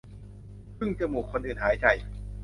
[0.77, 1.85] พึ่งจมูกคนอื่นหายใจ